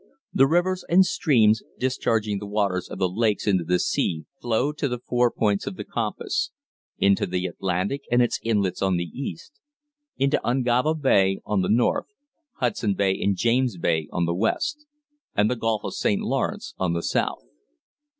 The 0.33 0.47
rivers 0.47 0.83
and 0.89 1.05
streams 1.05 1.61
discharging 1.77 2.39
the 2.39 2.47
waters 2.47 2.89
of 2.89 2.97
the 2.97 3.07
lakes 3.07 3.45
into 3.45 3.63
the 3.63 3.77
sea 3.77 4.25
flow 4.41 4.71
to 4.71 4.87
the 4.87 4.97
four 4.97 5.29
points 5.29 5.67
of 5.67 5.75
the 5.75 5.83
compass 5.83 6.49
into 6.97 7.27
the 7.27 7.45
Atlantic 7.45 8.05
and 8.11 8.19
its 8.19 8.39
inlets 8.41 8.81
on 8.81 8.97
the 8.97 9.03
east, 9.05 9.61
into 10.17 10.41
Ungava 10.43 10.95
Bay 10.95 11.37
on 11.45 11.61
the 11.61 11.69
north, 11.69 12.07
Hudson 12.53 12.95
Bay 12.95 13.15
and 13.21 13.37
James 13.37 13.77
Bay 13.77 14.07
on 14.11 14.25
the 14.25 14.33
west, 14.33 14.87
and 15.35 15.51
the 15.51 15.55
Gulf 15.55 15.83
of 15.83 15.93
St. 15.93 16.23
Lawrence 16.23 16.73
on 16.79 16.93
the 16.93 17.03
south. 17.03 17.45